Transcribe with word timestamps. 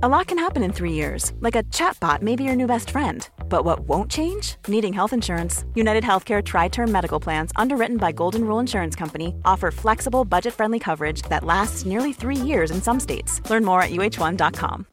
A 0.00 0.08
lot 0.08 0.28
can 0.28 0.38
happen 0.38 0.62
in 0.62 0.72
three 0.72 0.92
years, 0.92 1.32
like 1.40 1.56
a 1.56 1.64
chatbot 1.74 2.22
may 2.22 2.36
be 2.36 2.44
your 2.44 2.54
new 2.54 2.68
best 2.68 2.90
friend. 2.90 3.28
But 3.48 3.64
what 3.64 3.80
won't 3.80 4.08
change? 4.08 4.54
Needing 4.68 4.92
health 4.92 5.12
insurance. 5.12 5.64
United 5.74 6.04
Healthcare 6.04 6.40
Tri 6.40 6.68
Term 6.68 6.92
Medical 6.92 7.18
Plans, 7.18 7.50
underwritten 7.56 7.96
by 7.96 8.12
Golden 8.12 8.44
Rule 8.44 8.60
Insurance 8.60 8.94
Company, 8.94 9.34
offer 9.44 9.72
flexible, 9.72 10.24
budget 10.24 10.54
friendly 10.54 10.78
coverage 10.78 11.22
that 11.22 11.42
lasts 11.42 11.84
nearly 11.84 12.12
three 12.12 12.36
years 12.36 12.70
in 12.70 12.80
some 12.80 13.00
states. 13.00 13.42
Learn 13.50 13.64
more 13.64 13.82
at 13.82 13.90
uh1.com. 13.90 14.86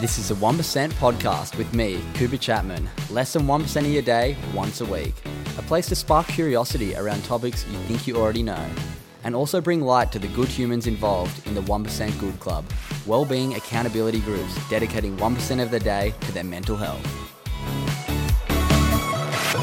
This 0.00 0.16
is 0.16 0.30
a 0.30 0.34
1% 0.34 0.94
podcast 0.94 1.58
with 1.58 1.74
me, 1.74 2.00
Cooper 2.14 2.38
Chapman. 2.38 2.88
Less 3.10 3.34
than 3.34 3.46
1% 3.46 3.76
of 3.82 3.88
your 3.88 4.00
day, 4.00 4.34
once 4.54 4.80
a 4.80 4.86
week. 4.86 5.12
A 5.58 5.62
place 5.62 5.88
to 5.88 5.96
spark 5.96 6.28
curiosity 6.28 6.94
around 6.94 7.24
topics 7.24 7.66
you 7.66 7.76
think 7.80 8.06
you 8.06 8.16
already 8.16 8.44
know. 8.44 8.64
And 9.24 9.34
also 9.34 9.60
bring 9.60 9.80
light 9.80 10.12
to 10.12 10.20
the 10.20 10.28
good 10.28 10.46
humans 10.46 10.86
involved 10.86 11.44
in 11.48 11.54
the 11.54 11.62
1% 11.62 12.20
Good 12.20 12.38
Club, 12.38 12.64
well-being 13.06 13.56
accountability 13.56 14.20
groups 14.20 14.56
dedicating 14.70 15.16
1% 15.16 15.60
of 15.60 15.72
the 15.72 15.80
day 15.80 16.14
to 16.20 16.32
their 16.32 16.44
mental 16.44 16.76
health. 16.76 17.04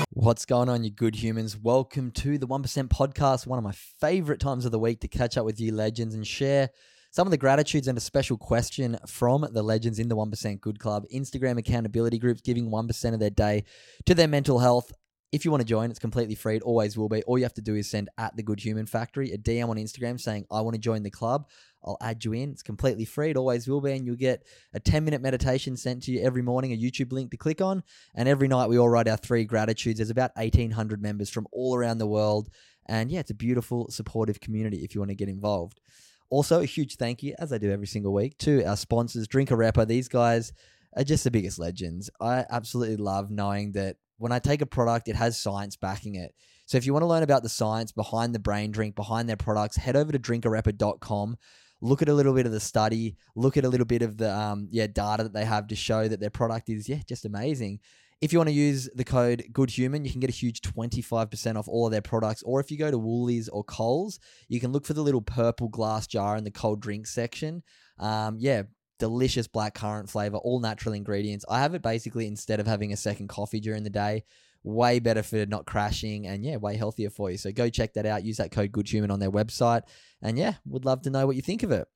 What's 0.10 0.46
going 0.46 0.68
on, 0.68 0.84
you 0.84 0.90
good 0.90 1.16
humans? 1.16 1.58
Welcome 1.58 2.12
to 2.12 2.38
the 2.38 2.46
1% 2.46 2.90
podcast, 2.90 3.48
one 3.48 3.58
of 3.58 3.64
my 3.64 3.72
favorite 3.72 4.42
times 4.42 4.66
of 4.66 4.74
the 4.74 4.80
week 4.80 5.00
to 5.00 5.08
catch 5.08 5.38
up 5.38 5.46
with 5.46 5.62
you 5.62 5.72
legends 5.72 6.14
and 6.14 6.28
share 6.28 6.72
some 7.12 7.26
of 7.26 7.32
the 7.32 7.38
gratitudes 7.38 7.88
and 7.88 7.98
a 7.98 8.02
special 8.02 8.38
question 8.38 8.98
from 9.08 9.48
the 9.54 9.64
legends 9.64 10.00
in 10.00 10.10
the 10.10 10.18
1% 10.18 10.60
Good 10.60 10.80
Club, 10.80 11.06
Instagram 11.16 11.58
accountability 11.58 12.20
groups 12.20 12.42
giving 12.42 12.70
1% 12.70 13.14
of 13.14 13.22
their 13.22 13.30
day 13.30 13.64
to 14.06 14.14
their 14.14 14.28
mental 14.28 14.60
health. 14.60 14.92
If 15.36 15.44
you 15.44 15.52
want 15.52 15.60
to 15.60 15.68
join, 15.68 15.90
it's 15.90 16.00
completely 16.00 16.34
free. 16.34 16.56
It 16.56 16.62
always 16.62 16.98
will 16.98 17.10
be. 17.10 17.22
All 17.24 17.38
you 17.38 17.44
have 17.44 17.54
to 17.56 17.62
do 17.62 17.76
is 17.76 17.90
send 17.90 18.08
at 18.18 18.34
the 18.38 18.42
Good 18.42 18.62
Human 18.62 18.86
Factory 18.86 19.34
a 19.34 19.38
DM 19.38 19.68
on 19.68 19.76
Instagram 19.76 20.18
saying, 20.18 20.46
I 20.50 20.62
want 20.62 20.76
to 20.76 20.80
join 20.80 21.04
the 21.04 21.12
club. 21.12 21.50
I'll 21.84 21.98
add 22.00 22.24
you 22.24 22.32
in. 22.32 22.52
It's 22.52 22.64
completely 22.64 23.04
free. 23.04 23.32
It 23.32 23.36
always 23.36 23.68
will 23.68 23.82
be. 23.82 23.92
And 23.92 24.06
you'll 24.06 24.16
get 24.16 24.48
a 24.74 24.80
10 24.80 25.04
minute 25.04 25.22
meditation 25.22 25.76
sent 25.76 26.04
to 26.04 26.14
you 26.14 26.22
every 26.22 26.42
morning, 26.42 26.72
a 26.72 26.78
YouTube 26.78 27.12
link 27.12 27.32
to 27.32 27.38
click 27.38 27.60
on. 27.60 27.84
And 28.16 28.30
every 28.30 28.48
night 28.48 28.70
we 28.70 28.78
all 28.80 28.88
write 28.88 29.10
our 29.10 29.18
three 29.18 29.44
gratitudes. 29.44 29.98
There's 29.98 30.10
about 30.10 30.32
1,800 30.38 31.02
members 31.02 31.30
from 31.30 31.48
all 31.52 31.76
around 31.76 31.98
the 31.98 32.08
world. 32.08 32.48
And 32.86 33.12
yeah, 33.12 33.20
it's 33.20 33.32
a 33.32 33.36
beautiful, 33.36 33.92
supportive 33.92 34.40
community 34.40 34.86
if 34.86 34.96
you 34.96 35.02
want 35.02 35.10
to 35.10 35.16
get 35.16 35.28
involved. 35.28 35.82
Also, 36.30 36.62
a 36.62 36.66
huge 36.66 36.96
thank 36.96 37.22
you, 37.22 37.36
as 37.40 37.52
I 37.52 37.58
do 37.58 37.74
every 37.74 37.88
single 37.88 38.14
week, 38.14 38.38
to 38.38 38.64
our 38.64 38.78
sponsors, 38.78 39.28
Drink 39.28 39.50
Arepa. 39.50 39.86
These 39.86 40.08
guys 40.08 40.54
are 40.96 41.04
just 41.04 41.26
the 41.26 41.32
biggest 41.32 41.60
legends. 41.60 42.10
I 42.22 42.46
absolutely 42.50 42.96
love 42.96 43.30
knowing 43.30 43.74
that 43.74 43.98
when 44.18 44.32
I 44.32 44.40
take 44.40 44.62
a 44.62 44.66
product, 44.66 45.08
it 45.08 45.16
has 45.16 45.38
science 45.38 45.76
backing 45.76 46.16
it. 46.16 46.34
So 46.66 46.78
if 46.78 46.86
you 46.86 46.94
want 46.94 47.04
to 47.04 47.08
learn 47.08 47.24
about 47.24 47.44
the 47.44 47.50
science 47.50 47.92
behind 47.92 48.34
the 48.34 48.40
brain 48.40 48.72
drink, 48.72 48.96
behind 48.96 49.30
their 49.30 49.38
products, 49.38 49.78
head 49.78 49.96
over 49.96 50.12
to 50.12 50.20
drinkarepa.com. 50.20 51.38
Look 51.82 52.02
at 52.02 52.10
a 52.10 52.14
little 52.14 52.34
bit 52.34 52.46
of 52.46 52.52
the 52.52 52.60
study. 52.60 53.18
Look 53.36 53.58
at 53.58 53.66
a 53.66 53.70
little 53.70 53.86
bit 53.86 54.02
of 54.02 54.18
the 54.18 54.34
um, 54.34 54.68
yeah 54.72 54.88
data 54.88 55.24
that 55.24 55.34
they 55.34 55.46
have 55.46 55.68
to 55.68 55.76
show 55.76 56.08
that 56.08 56.20
their 56.20 56.30
product 56.30 56.70
is 56.70 56.90
yeah 56.90 57.02
just 57.08 57.26
amazing. 57.26 57.80
If 58.22 58.32
you 58.32 58.40
want 58.40 58.50
to 58.50 58.56
use 58.56 58.90
the 58.96 59.04
code 59.04 59.44
GoodHuman, 59.52 60.06
you 60.06 60.12
can 60.12 60.22
get 60.22 60.30
a 60.30 60.34
huge 60.34 60.62
25% 60.62 61.58
off 61.58 61.68
all 61.68 61.86
of 61.86 61.92
their 61.92 62.02
products. 62.02 62.42
Or 62.44 62.62
if 62.62 62.72
you 62.72 62.78
go 62.78 62.90
to 62.90 62.98
Woolies 62.98 63.50
or 63.50 63.64
Coles, 63.64 64.20
you 64.48 64.62
can 64.62 64.72
look 64.72 64.86
for 64.86 64.94
the 64.94 65.02
little 65.02 65.22
purple 65.22 65.68
glass 65.68 66.08
jar 66.08 66.38
in 66.38 66.46
the 66.46 66.50
cold 66.50 66.82
drink 66.82 67.08
section. 67.08 67.62
Um, 68.00 68.38
yeah, 68.40 68.64
delicious 69.00 69.48
black 69.48 69.76
currant 69.76 70.10
flavor, 70.10 70.38
all 70.38 70.60
natural 70.60 70.96
ingredients. 70.96 71.46
I 71.50 71.60
have 71.60 71.74
it 71.74 71.82
basically 71.82 72.28
instead 72.28 72.60
of 72.60 72.68
having 72.68 72.94
a 72.94 72.98
second 72.98 73.28
coffee 73.30 73.60
during 73.60 73.84
the 73.84 73.90
day. 73.90 74.24
Way 74.64 74.98
better 74.98 75.22
for 75.22 75.46
not 75.46 75.68
crashing 75.68 76.26
and 76.26 76.44
yeah, 76.44 76.58
way 76.58 76.76
healthier 76.76 77.12
for 77.12 77.30
you. 77.30 77.38
So 77.38 77.52
go 77.52 77.70
check 77.70 77.94
that 77.94 78.08
out. 78.08 78.24
Use 78.24 78.38
that 78.38 78.52
code 78.52 78.72
GoodHuman 78.72 79.12
on 79.12 79.20
their 79.20 79.30
website. 79.30 79.84
And 80.24 80.40
yeah, 80.40 80.56
would 80.66 80.86
love 80.86 81.04
to 81.04 81.12
know 81.12 81.28
what 81.28 81.36
you 81.36 81.44
think 81.44 81.62
of 81.62 81.72
it. 81.72 81.88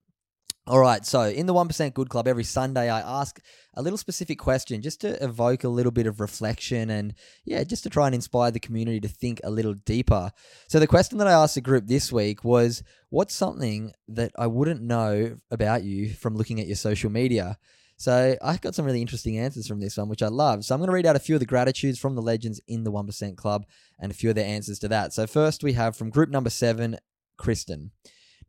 All 0.70 0.80
right, 0.80 1.04
so 1.04 1.24
in 1.24 1.48
the 1.48 1.54
1% 1.54 1.96
Good 1.96 2.10
Club, 2.10 2.28
every 2.28 2.44
Sunday 2.44 2.92
I 2.92 3.00
ask 3.00 3.40
a 3.74 3.82
little 3.82 3.98
specific 3.98 4.38
question 4.38 4.84
just 4.84 5.02
to 5.02 5.24
evoke 5.24 5.64
a 5.64 5.70
little 5.70 5.92
bit 5.92 6.06
of 6.06 6.20
reflection 6.20 6.92
and, 6.92 7.16
yeah, 7.44 7.64
just 7.64 7.82
to 7.84 7.90
try 7.90 8.06
and 8.06 8.14
inspire 8.14 8.52
the 8.52 8.60
community 8.60 9.00
to 9.00 9.08
think 9.08 9.42
a 9.44 9.50
little 9.50 9.74
deeper. 9.74 10.32
So 10.68 10.80
the 10.80 10.86
question 10.86 11.18
that 11.18 11.28
I 11.28 11.32
asked 11.32 11.56
the 11.56 11.62
group 11.62 11.88
this 11.88 12.12
week 12.12 12.44
was 12.44 12.84
What's 13.10 13.34
something 13.34 13.94
that 14.10 14.32
I 14.38 14.46
wouldn't 14.46 14.84
know 14.84 15.38
about 15.50 15.82
you 15.84 16.14
from 16.14 16.36
looking 16.36 16.60
at 16.60 16.68
your 16.68 16.76
social 16.76 17.10
media? 17.10 17.58
So 17.98 18.38
I 18.40 18.58
got 18.58 18.76
some 18.76 18.86
really 18.86 19.02
interesting 19.02 19.40
answers 19.40 19.68
from 19.68 19.80
this 19.80 19.98
one, 19.98 20.08
which 20.08 20.22
I 20.22 20.28
love. 20.28 20.64
So 20.64 20.76
I'm 20.76 20.82
going 20.82 20.90
to 20.90 20.94
read 20.94 21.08
out 21.08 21.16
a 21.16 21.20
few 21.20 21.36
of 21.36 21.40
the 21.40 21.48
gratitudes 21.48 21.98
from 21.98 22.14
the 22.14 22.22
legends 22.22 22.62
in 22.68 22.84
the 22.84 22.92
1% 22.92 23.36
Club 23.36 23.66
and 23.98 24.12
a 24.12 24.16
few 24.16 24.30
of 24.30 24.36
their 24.36 24.46
answers 24.46 24.78
to 24.80 24.88
that. 24.90 25.14
So 25.14 25.26
first 25.26 25.64
we 25.64 25.74
have 25.74 25.98
from 25.98 26.12
group 26.12 26.30
number 26.30 26.52
seven, 26.52 26.98
Kristen. 27.38 27.90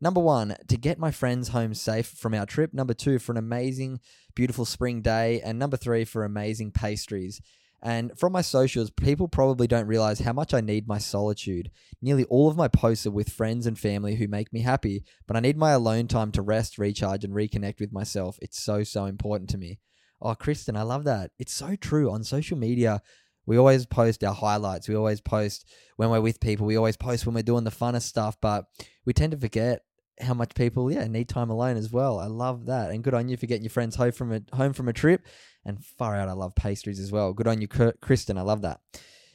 Number 0.01 0.19
one, 0.19 0.55
to 0.67 0.77
get 0.77 0.97
my 0.97 1.11
friends 1.11 1.49
home 1.49 1.75
safe 1.75 2.07
from 2.07 2.33
our 2.33 2.47
trip. 2.47 2.73
Number 2.73 2.95
two, 2.95 3.19
for 3.19 3.33
an 3.33 3.37
amazing, 3.37 3.99
beautiful 4.33 4.65
spring 4.65 5.01
day. 5.01 5.39
And 5.41 5.59
number 5.59 5.77
three, 5.77 6.05
for 6.05 6.25
amazing 6.25 6.71
pastries. 6.71 7.39
And 7.83 8.17
from 8.17 8.31
my 8.31 8.41
socials, 8.41 8.89
people 8.91 9.27
probably 9.27 9.67
don't 9.67 9.87
realize 9.87 10.19
how 10.19 10.33
much 10.33 10.53
I 10.53 10.61
need 10.61 10.87
my 10.87 10.97
solitude. 10.97 11.71
Nearly 12.01 12.25
all 12.25 12.47
of 12.47 12.57
my 12.57 12.67
posts 12.67 13.05
are 13.07 13.11
with 13.11 13.31
friends 13.31 13.65
and 13.65 13.77
family 13.77 14.15
who 14.15 14.27
make 14.27 14.51
me 14.51 14.61
happy, 14.61 15.03
but 15.27 15.35
I 15.35 15.39
need 15.39 15.57
my 15.57 15.71
alone 15.71 16.07
time 16.07 16.31
to 16.33 16.41
rest, 16.43 16.77
recharge, 16.77 17.23
and 17.23 17.33
reconnect 17.33 17.79
with 17.79 17.91
myself. 17.91 18.37
It's 18.41 18.59
so, 18.59 18.83
so 18.83 19.05
important 19.05 19.49
to 19.51 19.57
me. 19.57 19.79
Oh, 20.21 20.35
Kristen, 20.35 20.77
I 20.77 20.83
love 20.83 21.03
that. 21.05 21.31
It's 21.39 21.53
so 21.53 21.75
true. 21.75 22.11
On 22.11 22.23
social 22.23 22.57
media, 22.57 23.01
we 23.47 23.57
always 23.57 23.87
post 23.87 24.23
our 24.23 24.35
highlights. 24.35 24.87
We 24.87 24.95
always 24.95 25.21
post 25.21 25.67
when 25.97 26.11
we're 26.11 26.21
with 26.21 26.39
people. 26.39 26.67
We 26.67 26.77
always 26.77 26.97
post 26.97 27.25
when 27.25 27.33
we're 27.33 27.41
doing 27.41 27.63
the 27.63 27.71
funnest 27.71 28.03
stuff, 28.03 28.37
but 28.39 28.65
we 29.05 29.13
tend 29.13 29.31
to 29.31 29.39
forget 29.39 29.81
how 30.19 30.33
much 30.33 30.53
people 30.55 30.91
yeah 30.91 31.07
need 31.07 31.29
time 31.29 31.49
alone 31.49 31.77
as 31.77 31.91
well. 31.91 32.19
I 32.19 32.27
love 32.27 32.65
that, 32.65 32.91
and 32.91 33.03
good 33.03 33.13
on 33.13 33.29
you 33.29 33.37
for 33.37 33.45
getting 33.45 33.63
your 33.63 33.71
friends 33.71 33.95
home 33.95 34.11
from 34.11 34.33
a 34.33 34.41
home 34.55 34.73
from 34.73 34.87
a 34.87 34.93
trip. 34.93 35.25
And 35.63 35.83
far 35.83 36.15
out, 36.15 36.27
I 36.27 36.33
love 36.33 36.55
pastries 36.55 36.99
as 36.99 37.11
well. 37.11 37.33
Good 37.33 37.47
on 37.47 37.61
you, 37.61 37.67
Kristen. 37.67 38.37
I 38.37 38.41
love 38.41 38.63
that. 38.63 38.79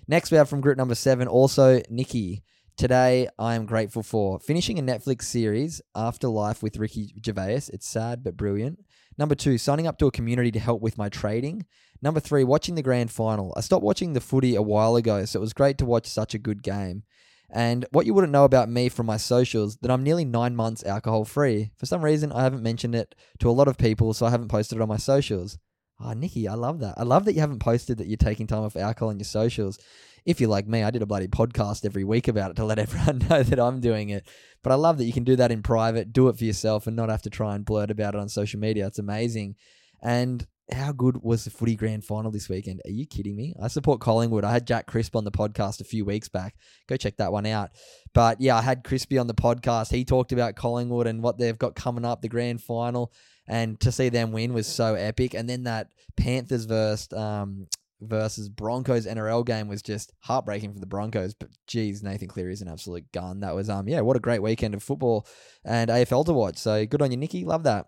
Next, 0.09 0.31
we 0.31 0.37
have 0.37 0.49
from 0.49 0.61
group 0.61 0.77
number 0.77 0.95
seven, 0.95 1.29
also 1.29 1.81
Nikki. 1.89 2.43
Today, 2.77 3.29
I 3.39 3.55
am 3.55 3.65
grateful 3.65 4.03
for 4.03 4.39
finishing 4.39 4.79
a 4.79 4.83
Netflix 4.83 5.23
series, 5.23 5.81
Afterlife 5.95 6.63
with 6.63 6.77
Ricky 6.77 7.15
Gervais. 7.25 7.71
It's 7.73 7.89
sad 7.89 8.23
but 8.23 8.37
brilliant. 8.37 8.81
Number 9.17 9.35
two, 9.35 9.57
signing 9.57 9.87
up 9.87 9.99
to 9.99 10.07
a 10.07 10.11
community 10.11 10.51
to 10.53 10.59
help 10.59 10.83
with 10.83 10.99
my 10.99 11.09
trading. 11.09 11.65
Number 12.03 12.21
three, 12.21 12.45
watching 12.45 12.75
the 12.75 12.83
grand 12.83 13.11
final. 13.11 13.55
I 13.57 13.61
stopped 13.61 13.83
watching 13.83 14.13
the 14.13 14.21
footy 14.21 14.55
a 14.55 14.63
while 14.63 14.97
ago, 14.97 15.25
so 15.25 15.39
it 15.39 15.41
was 15.41 15.55
great 15.55 15.79
to 15.79 15.87
watch 15.87 16.07
such 16.07 16.35
a 16.35 16.39
good 16.39 16.63
game. 16.63 17.05
And 17.51 17.87
what 17.93 18.07
you 18.07 18.15
wouldn't 18.15 18.33
know 18.33 18.45
about 18.45 18.69
me 18.69 18.89
from 18.89 19.07
my 19.07 19.17
socials, 19.17 19.77
that 19.79 19.91
I'm 19.91 20.03
nearly 20.03 20.25
nine 20.25 20.57
months 20.57 20.85
alcohol 20.85 21.25
free. 21.25 21.71
For 21.77 21.87
some 21.87 22.05
reason, 22.05 22.33
I 22.33 22.43
haven't 22.43 22.63
mentioned 22.63 22.95
it 22.95 23.15
to 23.39 23.49
a 23.49 23.53
lot 23.53 23.69
of 23.69 23.79
people, 23.79 24.13
so 24.15 24.27
I 24.27 24.31
haven't 24.31 24.49
posted 24.49 24.79
it 24.79 24.83
on 24.83 24.89
my 24.89 24.97
socials. 24.97 25.59
Oh, 26.01 26.13
Nikki, 26.13 26.49
I 26.49 26.55
love 26.55 26.81
that. 26.81 26.95
I 26.99 27.05
love 27.05 27.25
that 27.25 27.35
you 27.35 27.41
haven't 27.41 27.61
posted 27.61 27.99
that 27.99 28.07
you're 28.07 28.17
taking 28.17 28.47
time 28.47 28.65
off 28.65 28.77
alcohol 28.77 29.11
on 29.11 29.19
your 29.19 29.25
socials. 29.25 29.79
If 30.27 30.41
you're 30.41 30.51
like 30.51 30.67
me, 30.67 30.83
I 30.83 30.91
did 30.91 31.03
a 31.03 31.07
bloody 31.07 31.29
podcast 31.29 31.85
every 31.85 32.05
week 32.05 32.29
about 32.29 32.51
it 32.51 32.57
to 32.57 32.65
let 32.65 32.79
everyone 32.81 33.19
know 33.31 33.43
that 33.43 33.61
I'm 33.61 33.81
doing 33.81 34.11
it. 34.11 34.27
But 34.63 34.73
I 34.73 34.75
love 34.75 34.99
that 34.99 35.05
you 35.05 35.13
can 35.13 35.25
do 35.25 35.37
that 35.37 35.53
in 35.53 35.63
private, 35.63 36.13
do 36.13 36.29
it 36.29 36.37
for 36.37 36.45
yourself, 36.45 36.87
and 36.87 36.97
not 36.97 37.09
have 37.09 37.23
to 37.23 37.31
try 37.31 37.55
and 37.55 37.65
blurt 37.65 37.91
about 37.91 38.15
it 38.15 38.21
on 38.21 38.29
social 38.29 38.59
media. 38.59 38.89
It's 38.89 38.99
amazing. 38.99 39.55
And 40.03 40.47
how 40.73 40.93
good 40.93 41.23
was 41.23 41.45
the 41.45 41.51
footy 41.51 41.77
grand 41.77 42.05
final 42.05 42.31
this 42.31 42.49
weekend? 42.49 42.81
Are 42.85 42.91
you 42.91 43.07
kidding 43.07 43.37
me? 43.37 43.55
I 43.63 43.69
support 43.69 44.01
Collingwood. 44.01 44.45
I 44.45 44.53
had 44.53 44.67
Jack 44.67 44.87
Crisp 44.87 45.15
on 45.15 45.25
the 45.25 45.31
podcast 45.31 45.81
a 45.81 45.85
few 45.85 46.05
weeks 46.05 46.29
back. 46.29 46.57
Go 46.89 46.97
check 46.97 47.17
that 47.19 47.33
one 47.33 47.47
out. 47.47 47.71
But 48.15 48.41
yeah, 48.41 48.57
I 48.57 48.63
had 48.63 48.83
Crispy 48.83 49.19
on 49.19 49.29
the 49.29 49.35
podcast. 49.35 49.93
He 49.93 50.05
talked 50.05 50.33
about 50.33 50.57
Collingwood 50.57 51.07
and 51.07 51.23
what 51.23 51.39
they've 51.39 51.59
got 51.59 51.77
coming 51.77 52.05
up, 52.05 52.21
the 52.21 52.29
grand 52.29 52.61
final. 52.63 53.13
And 53.47 53.79
to 53.81 53.93
see 53.93 54.09
them 54.09 54.33
win 54.33 54.55
was 54.55 54.67
so 54.67 54.95
epic. 54.95 55.35
And 55.35 55.49
then 55.49 55.65
that 55.65 55.89
Panthers 56.17 56.65
versus 56.65 57.13
um, 57.13 57.69
versus 58.01 58.49
Broncos 58.49 59.07
NRL 59.07 59.47
game 59.47 59.69
was 59.69 59.83
just 59.83 60.13
heartbreaking 60.21 60.75
for 60.75 60.81
the 60.81 60.87
Broncos. 60.87 61.35
But 61.35 61.51
geez, 61.67 62.03
Nathan 62.03 62.29
Cleary 62.29 62.53
is 62.53 62.63
an 62.63 62.69
absolute 62.69 63.11
gun. 63.13 63.41
That 63.41 63.55
was 63.55 63.71
um 63.71 63.89
yeah, 63.89 64.01
what 64.01 64.17
a 64.17 64.21
great 64.21 64.43
weekend 64.43 64.75
of 64.75 64.83
football 64.83 65.27
and 65.65 65.91
AFL 65.91 66.27
to 66.27 66.33
watch. 66.33 66.59
So 66.59 66.85
good 66.87 67.03
on 67.03 67.11
you, 67.11 67.17
Nikki. 67.17 67.45
Love 67.45 67.63
that. 67.63 67.87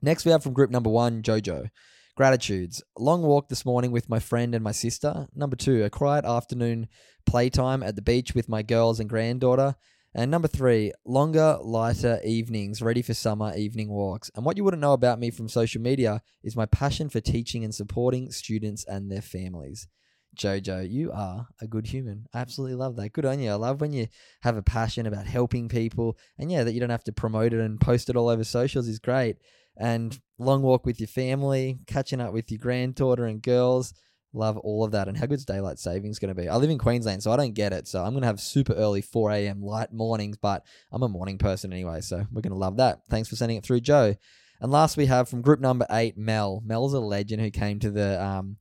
Next 0.00 0.24
we 0.24 0.30
have 0.32 0.42
from 0.42 0.52
group 0.52 0.70
number 0.70 0.90
one, 0.90 1.22
Jojo. 1.22 1.70
Gratitudes. 2.16 2.80
Long 2.96 3.22
walk 3.22 3.48
this 3.48 3.66
morning 3.66 3.90
with 3.90 4.08
my 4.08 4.20
friend 4.20 4.54
and 4.54 4.62
my 4.62 4.70
sister. 4.70 5.26
Number 5.34 5.56
two, 5.56 5.82
a 5.82 5.90
quiet 5.90 6.24
afternoon 6.24 6.86
playtime 7.26 7.82
at 7.82 7.96
the 7.96 8.02
beach 8.02 8.36
with 8.36 8.48
my 8.48 8.62
girls 8.62 9.00
and 9.00 9.10
granddaughter. 9.10 9.74
And 10.14 10.30
number 10.30 10.46
three, 10.46 10.92
longer, 11.04 11.58
lighter 11.60 12.20
evenings 12.24 12.80
ready 12.80 13.02
for 13.02 13.14
summer 13.14 13.52
evening 13.56 13.90
walks. 13.90 14.30
And 14.36 14.44
what 14.44 14.56
you 14.56 14.62
wouldn't 14.62 14.80
know 14.80 14.92
about 14.92 15.18
me 15.18 15.32
from 15.32 15.48
social 15.48 15.82
media 15.82 16.22
is 16.44 16.54
my 16.54 16.66
passion 16.66 17.08
for 17.08 17.20
teaching 17.20 17.64
and 17.64 17.74
supporting 17.74 18.30
students 18.30 18.84
and 18.84 19.10
their 19.10 19.20
families. 19.20 19.88
Jojo, 20.36 20.88
you 20.88 21.10
are 21.10 21.48
a 21.60 21.66
good 21.66 21.88
human. 21.88 22.26
I 22.32 22.38
absolutely 22.38 22.76
love 22.76 22.94
that. 22.94 23.12
Good 23.12 23.24
on 23.24 23.40
you. 23.40 23.50
I 23.50 23.54
love 23.54 23.80
when 23.80 23.92
you 23.92 24.06
have 24.42 24.56
a 24.56 24.62
passion 24.62 25.06
about 25.06 25.26
helping 25.26 25.68
people. 25.68 26.16
And 26.38 26.52
yeah, 26.52 26.62
that 26.62 26.74
you 26.74 26.80
don't 26.80 26.90
have 26.90 27.04
to 27.04 27.12
promote 27.12 27.52
it 27.52 27.58
and 27.58 27.80
post 27.80 28.08
it 28.08 28.14
all 28.14 28.28
over 28.28 28.44
socials 28.44 28.86
is 28.86 29.00
great 29.00 29.38
and 29.76 30.18
long 30.38 30.62
walk 30.62 30.86
with 30.86 31.00
your 31.00 31.08
family, 31.08 31.78
catching 31.86 32.20
up 32.20 32.32
with 32.32 32.50
your 32.50 32.58
granddaughter 32.58 33.26
and 33.26 33.42
girls. 33.42 33.94
Love 34.32 34.56
all 34.58 34.84
of 34.84 34.90
that. 34.92 35.06
And 35.06 35.16
how 35.16 35.26
good's 35.26 35.44
daylight 35.44 35.78
savings 35.78 36.18
going 36.18 36.34
to 36.34 36.40
be? 36.40 36.48
I 36.48 36.56
live 36.56 36.70
in 36.70 36.78
Queensland, 36.78 37.22
so 37.22 37.30
I 37.30 37.36
don't 37.36 37.54
get 37.54 37.72
it. 37.72 37.86
So 37.86 38.02
I'm 38.02 38.10
going 38.10 38.22
to 38.22 38.26
have 38.26 38.40
super 38.40 38.72
early 38.72 39.00
4 39.00 39.30
a.m. 39.30 39.62
light 39.62 39.92
mornings, 39.92 40.36
but 40.36 40.64
I'm 40.90 41.02
a 41.02 41.08
morning 41.08 41.38
person 41.38 41.72
anyway. 41.72 42.00
So 42.00 42.26
we're 42.32 42.42
going 42.42 42.52
to 42.52 42.58
love 42.58 42.78
that. 42.78 43.02
Thanks 43.08 43.28
for 43.28 43.36
sending 43.36 43.56
it 43.56 43.64
through, 43.64 43.80
Joe. 43.80 44.16
And 44.60 44.72
last 44.72 44.96
we 44.96 45.06
have 45.06 45.28
from 45.28 45.42
group 45.42 45.60
number 45.60 45.86
eight, 45.90 46.16
Mel. 46.16 46.62
Mel's 46.64 46.94
a 46.94 47.00
legend 47.00 47.42
who 47.42 47.50
came 47.50 47.78
to 47.80 47.90
the 47.90 48.24
um, 48.24 48.56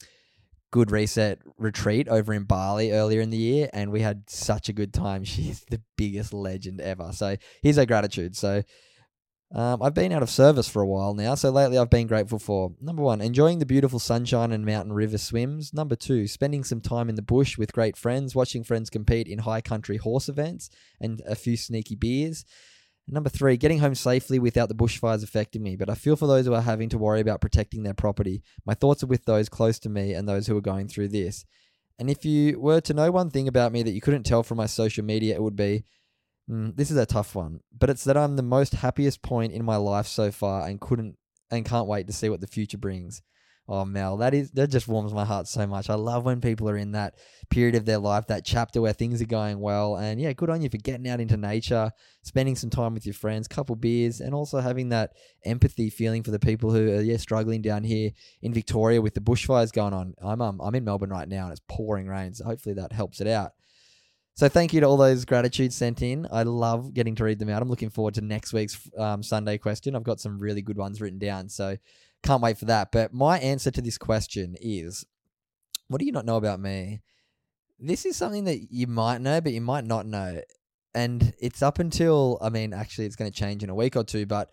Good 0.70 0.92
Reset 0.92 1.40
retreat 1.58 2.08
over 2.08 2.34
in 2.34 2.44
Bali 2.46 2.92
earlier 2.92 3.22
in 3.22 3.30
the 3.30 3.38
year, 3.38 3.70
and 3.74 3.92
we 3.92 4.02
had 4.02 4.30
such 4.30 4.70
a 4.70 4.74
good 4.74 4.94
time. 4.94 5.24
She's 5.24 5.64
the 5.70 5.82
biggest 5.96 6.34
legend 6.34 6.82
ever. 6.82 7.12
So 7.14 7.38
here's 7.62 7.78
our 7.78 7.86
gratitude. 7.86 8.36
So 8.36 8.64
um, 9.54 9.84
I've 9.84 9.94
been 9.94 10.12
out 10.12 10.24
of 10.24 10.30
service 10.30 10.68
for 10.68 10.82
a 10.82 10.88
while 10.88 11.14
now, 11.14 11.36
so 11.36 11.52
lately 11.52 11.78
I've 11.78 11.90
been 11.90 12.08
grateful 12.08 12.40
for 12.40 12.74
number 12.82 13.04
one, 13.04 13.22
enjoying 13.22 13.60
the 13.60 13.66
beautiful 13.66 14.00
sunshine 14.00 14.52
and 14.52 14.66
mountain 14.66 14.94
river 14.94 15.18
swims. 15.18 15.74
Number 15.74 15.96
two, 15.96 16.28
spending 16.28 16.64
some 16.64 16.82
time 16.82 17.08
in 17.08 17.16
the 17.16 17.22
bush 17.22 17.58
with 17.58 17.72
great 17.72 17.96
friends, 17.96 18.34
watching 18.34 18.64
friends 18.64 18.90
compete 18.90 19.28
in 19.28 19.40
high 19.40 19.62
country 19.62 19.98
horse 19.98 20.28
events 20.28 20.70
and 21.00 21.22
a 21.28 21.36
few 21.36 21.56
sneaky 21.56 21.96
beers. 21.96 22.46
Number 23.08 23.30
three, 23.30 23.58
getting 23.58 23.80
home 23.80 23.96
safely 23.96 24.40
without 24.40 24.70
the 24.70 24.76
bushfires 24.76 25.24
affecting 25.24 25.62
me. 25.62 25.76
But 25.76 25.90
I 25.90 25.96
feel 25.96 26.16
for 26.16 26.26
those 26.26 26.46
who 26.46 26.54
are 26.54 26.62
having 26.62 26.90
to 26.90 26.98
worry 26.98 27.20
about 27.20 27.42
protecting 27.42 27.84
their 27.84 27.94
property. 27.94 28.42
My 28.66 28.74
thoughts 28.74 29.04
are 29.04 29.08
with 29.08 29.26
those 29.26 29.50
close 29.50 29.78
to 29.80 29.90
me 29.90 30.14
and 30.14 30.28
those 30.28 30.48
who 30.48 30.58
are 30.58 30.62
going 30.62 30.88
through 30.88 31.10
this. 31.10 31.46
And 32.00 32.10
if 32.10 32.26
you 32.26 32.60
were 32.60 32.82
to 32.82 32.94
know 32.94 33.12
one 33.12 33.30
thing 33.30 33.48
about 33.48 33.72
me 33.72 33.84
that 33.84 33.92
you 33.92 34.02
couldn't 34.02 34.24
tell 34.24 34.42
from 34.42 34.58
my 34.58 34.66
social 34.66 35.04
media, 35.04 35.36
it 35.36 35.44
would 35.44 35.56
be 35.56 35.84
Mm, 36.50 36.76
this 36.76 36.92
is 36.92 36.98
a 36.98 37.06
tough 37.06 37.36
one, 37.36 37.62
but 37.78 37.90
it's 37.90 38.04
that 38.04 38.18
I'm 38.18 38.36
the 38.36 38.44
most 38.44 38.74
happiest 38.74 39.22
point 39.22 39.54
in 39.54 39.64
my 39.64 39.78
life 39.78 40.08
so 40.08 40.32
far, 40.32 40.68
and 40.68 40.82
couldn't 40.82 41.18
and 41.50 41.66
can't 41.66 41.88
wait 41.88 42.08
to 42.08 42.14
see 42.14 42.30
what 42.30 42.42
the 42.42 42.48
future 42.48 42.78
brings. 42.78 43.22
Oh, 43.66 43.86
Mel, 43.86 44.18
that 44.18 44.34
is 44.34 44.52
that 44.52 44.68
just 44.68 44.90
warms 44.90 45.14
my 45.14 45.24
heart 45.24 45.48
so 45.48 45.66
much. 45.66 45.90
I 45.90 45.94
love 45.94 46.26
when 46.26 46.42
people 46.42 46.70
are 46.70 46.76
in 46.76 46.92
that 46.92 47.14
period 47.50 47.76
of 47.76 47.86
their 47.86 47.98
life, 47.98 48.28
that 48.28 48.44
chapter 48.44 48.82
where 48.82 48.92
things 48.92 49.22
are 49.22 49.26
going 49.26 49.58
well, 49.62 49.96
and 49.96 50.20
yeah, 50.20 50.34
good 50.34 50.50
on 50.50 50.62
you 50.62 50.70
for 50.70 50.78
getting 50.78 51.08
out 51.08 51.22
into 51.22 51.38
nature, 51.38 51.92
spending 52.24 52.58
some 52.58 52.70
time 52.70 52.94
with 52.94 53.06
your 53.06 53.14
friends, 53.14 53.48
couple 53.48 53.78
beers, 53.78 54.20
and 54.20 54.36
also 54.36 54.60
having 54.60 54.90
that 54.90 55.14
empathy 55.46 55.90
feeling 55.90 56.24
for 56.24 56.32
the 56.32 56.40
people 56.40 56.72
who 56.72 56.92
are 56.92 57.02
yeah 57.02 57.16
struggling 57.16 57.62
down 57.62 57.86
here 57.86 58.12
in 58.42 58.54
Victoria 58.54 59.02
with 59.02 59.14
the 59.14 59.22
bushfires 59.22 59.72
going 59.72 59.94
on. 59.94 60.14
I'm 60.22 60.42
um, 60.42 60.60
I'm 60.60 60.76
in 60.76 60.84
Melbourne 60.84 61.12
right 61.12 61.30
now, 61.30 61.44
and 61.44 61.54
it's 61.54 61.62
pouring 61.70 62.08
rain, 62.08 62.34
so 62.34 62.44
hopefully 62.44 62.76
that 62.76 62.92
helps 62.92 63.22
it 63.22 63.28
out. 63.28 63.54
So 64.36 64.50
thank 64.50 64.74
you 64.74 64.80
to 64.82 64.88
all 64.88 64.98
those 64.98 65.26
gratitudes 65.26 65.76
sent 65.76 66.02
in. 66.02 66.28
I 66.32 66.42
love 66.44 66.94
getting 66.94 67.14
to 67.16 67.24
read 67.24 67.38
them 67.38 67.50
out. 67.50 67.62
I'm 67.62 67.70
looking 67.70 67.92
forward 67.92 68.16
to 68.16 68.22
next 68.22 68.52
week's 68.52 68.90
um, 68.98 69.22
Sunday 69.22 69.60
question. 69.60 69.96
I've 69.96 70.04
got 70.04 70.20
some 70.20 70.40
really 70.40 70.64
good 70.64 70.78
ones 70.78 71.00
written 71.00 71.20
down, 71.20 71.50
so 71.50 71.78
can't 72.24 72.42
wait 72.42 72.58
for 72.58 72.66
that. 72.66 72.92
But 72.92 73.14
my 73.14 73.38
answer 73.40 73.70
to 73.70 73.82
this 73.82 74.00
question 74.00 74.56
is, 74.60 75.06
what 75.88 76.00
do 76.00 76.06
you 76.06 76.12
not 76.12 76.26
know 76.26 76.38
about 76.38 76.60
me? 76.60 77.02
This 77.80 78.06
is 78.06 78.18
something 78.18 78.46
that 78.46 78.72
you 78.72 78.88
might 78.88 79.22
know, 79.22 79.40
but 79.40 79.54
you 79.54 79.62
might 79.62 79.86
not 79.86 80.08
know. 80.08 80.42
And 80.96 81.34
it's 81.40 81.62
up 81.62 81.78
until, 81.78 82.40
I 82.42 82.50
mean, 82.50 82.74
actually, 82.74 83.06
it's 83.06 83.16
going 83.16 83.32
to 83.32 83.38
change 83.38 83.64
in 83.64 83.70
a 83.70 83.76
week 83.76 83.96
or 83.96 84.04
two, 84.04 84.26
but 84.26 84.52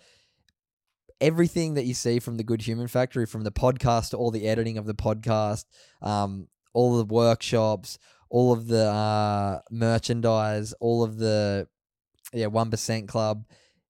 everything 1.23 1.75
that 1.75 1.87
you 1.87 1.95
see 1.95 2.19
from 2.19 2.37
the 2.37 2.45
Good 2.45 2.63
Human 2.63 2.89
Factory, 2.89 3.25
from 3.25 3.45
the 3.45 3.53
podcast 3.53 4.11
to 4.11 4.19
all 4.19 4.31
the 4.31 4.47
editing 4.47 4.77
of 4.77 4.87
the 4.87 4.95
podcast, 4.95 5.65
um, 6.03 6.49
all 6.73 6.97
the 6.97 7.05
workshops, 7.05 7.99
all 8.31 8.53
of 8.53 8.67
the 8.69 8.87
uh, 8.87 9.61
merchandise, 9.71 10.73
all 10.81 11.03
of 11.03 11.19
the 11.19 11.67
yeah 12.33 12.47
one 12.47 12.71
percent 12.71 13.09
club 13.09 13.45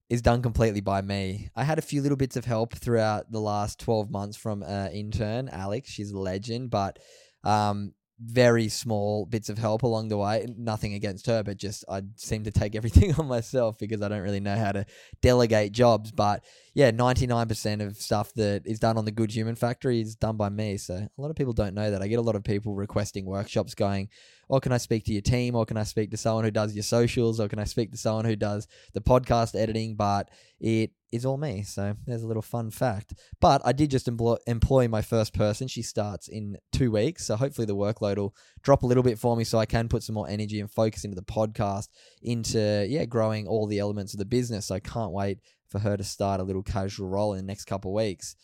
is 0.09 0.21
done 0.21 0.41
completely 0.41 0.81
by 0.81 1.01
me. 1.01 1.49
I 1.55 1.63
had 1.63 1.79
a 1.79 1.83
few 1.83 2.01
little 2.01 2.17
bits 2.17 2.35
of 2.35 2.45
help 2.45 2.73
throughout 2.75 3.31
the 3.31 3.39
last 3.39 3.79
twelve 3.79 4.09
months 4.11 4.35
from 4.35 4.63
an 4.63 4.91
intern, 4.91 5.47
Alex. 5.49 5.89
She's 5.89 6.11
a 6.11 6.19
legend, 6.19 6.69
but 6.69 6.99
um, 7.43 7.93
very 8.23 8.69
small 8.69 9.25
bits 9.25 9.49
of 9.49 9.57
help 9.57 9.83
along 9.83 10.09
the 10.09 10.17
way. 10.17 10.45
Nothing 10.57 10.93
against 10.93 11.25
her, 11.27 11.43
but 11.43 11.57
just 11.57 11.83
I 11.89 12.03
seem 12.15 12.43
to 12.43 12.51
take 12.51 12.75
everything 12.81 13.15
on 13.15 13.27
myself 13.27 13.77
because 13.79 14.01
I 14.01 14.07
don't 14.07 14.21
really 14.21 14.39
know 14.39 14.55
how 14.55 14.71
to 14.71 14.85
delegate 15.21 15.71
jobs. 15.71 16.11
But 16.11 16.43
yeah, 16.73 16.91
99% 16.91 17.85
of 17.85 17.97
stuff 17.97 18.33
that 18.35 18.63
is 18.65 18.79
done 18.79 18.97
on 18.97 19.05
the 19.05 19.11
Good 19.11 19.33
Human 19.35 19.55
Factory 19.55 20.01
is 20.01 20.15
done 20.15 20.37
by 20.37 20.49
me. 20.49 20.77
So 20.77 20.95
a 20.95 21.21
lot 21.21 21.31
of 21.31 21.35
people 21.35 21.53
don't 21.53 21.73
know 21.73 21.91
that. 21.91 22.01
I 22.01 22.07
get 22.07 22.19
a 22.19 22.23
lot 22.23 22.35
of 22.35 22.43
people 22.43 22.75
requesting 22.75 23.25
workshops 23.25 23.75
going, 23.75 24.09
or 24.51 24.59
can 24.59 24.73
I 24.73 24.77
speak 24.77 25.05
to 25.05 25.13
your 25.13 25.21
team? 25.21 25.55
Or 25.55 25.65
can 25.65 25.77
I 25.77 25.83
speak 25.83 26.11
to 26.11 26.17
someone 26.17 26.43
who 26.43 26.51
does 26.51 26.75
your 26.75 26.83
socials? 26.83 27.39
Or 27.39 27.47
can 27.47 27.57
I 27.57 27.63
speak 27.63 27.89
to 27.93 27.97
someone 27.97 28.25
who 28.25 28.35
does 28.35 28.67
the 28.93 28.99
podcast 28.99 29.57
editing? 29.57 29.95
But 29.95 30.27
it 30.59 30.91
is 31.13 31.25
all 31.25 31.37
me. 31.37 31.63
So 31.63 31.95
there's 32.05 32.23
a 32.23 32.27
little 32.27 32.41
fun 32.41 32.69
fact. 32.69 33.13
But 33.39 33.61
I 33.63 33.71
did 33.71 33.89
just 33.89 34.09
employ, 34.09 34.35
employ 34.47 34.89
my 34.89 35.01
first 35.01 35.33
person. 35.33 35.69
She 35.69 35.81
starts 35.81 36.27
in 36.27 36.57
two 36.73 36.91
weeks. 36.91 37.27
So 37.27 37.37
hopefully 37.37 37.65
the 37.65 37.77
workload 37.77 38.17
will 38.17 38.35
drop 38.61 38.83
a 38.83 38.85
little 38.85 39.03
bit 39.03 39.17
for 39.17 39.37
me 39.37 39.45
so 39.45 39.57
I 39.57 39.65
can 39.65 39.87
put 39.87 40.03
some 40.03 40.15
more 40.15 40.27
energy 40.27 40.59
and 40.59 40.69
focus 40.69 41.05
into 41.05 41.15
the 41.15 41.21
podcast, 41.21 41.87
into, 42.21 42.85
yeah, 42.89 43.05
growing 43.05 43.47
all 43.47 43.67
the 43.67 43.79
elements 43.79 44.13
of 44.13 44.19
the 44.19 44.25
business. 44.25 44.65
So 44.65 44.75
I 44.75 44.81
can't 44.81 45.13
wait 45.13 45.39
for 45.69 45.79
her 45.79 45.95
to 45.95 46.03
start 46.03 46.41
a 46.41 46.43
little 46.43 46.61
casual 46.61 47.07
role 47.07 47.31
in 47.31 47.39
the 47.39 47.47
next 47.47 47.63
couple 47.63 47.91
of 47.91 47.95
weeks. 47.95 48.35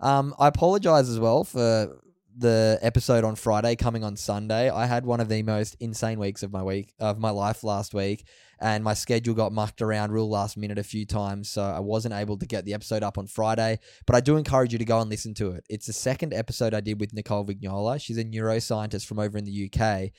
Um, 0.00 0.34
I 0.36 0.48
apologize 0.48 1.08
as 1.08 1.20
well 1.20 1.44
for 1.44 1.96
the 2.36 2.78
episode 2.82 3.24
on 3.24 3.36
Friday 3.36 3.76
coming 3.76 4.04
on 4.04 4.16
Sunday. 4.16 4.70
I 4.70 4.86
had 4.86 5.06
one 5.06 5.20
of 5.20 5.28
the 5.28 5.42
most 5.42 5.76
insane 5.80 6.18
weeks 6.18 6.42
of 6.42 6.52
my 6.52 6.62
week 6.62 6.94
of 6.98 7.18
my 7.18 7.30
life 7.30 7.64
last 7.64 7.94
week, 7.94 8.26
and 8.60 8.82
my 8.82 8.94
schedule 8.94 9.34
got 9.34 9.52
mucked 9.52 9.82
around 9.82 10.12
real 10.12 10.28
last 10.28 10.56
minute 10.56 10.78
a 10.78 10.82
few 10.82 11.06
times, 11.06 11.48
so 11.48 11.62
I 11.62 11.80
wasn't 11.80 12.14
able 12.14 12.36
to 12.38 12.46
get 12.46 12.64
the 12.64 12.74
episode 12.74 13.02
up 13.02 13.18
on 13.18 13.26
Friday. 13.26 13.78
But 14.06 14.16
I 14.16 14.20
do 14.20 14.36
encourage 14.36 14.72
you 14.72 14.78
to 14.78 14.84
go 14.84 15.00
and 15.00 15.10
listen 15.10 15.34
to 15.34 15.52
it. 15.52 15.64
It's 15.68 15.86
the 15.86 15.92
second 15.92 16.34
episode 16.34 16.74
I 16.74 16.80
did 16.80 17.00
with 17.00 17.12
Nicole 17.12 17.44
Vignola. 17.44 18.00
She's 18.00 18.18
a 18.18 18.24
neuroscientist 18.24 19.06
from 19.06 19.18
over 19.18 19.38
in 19.38 19.44
the 19.44 19.70
UK, 19.70 20.10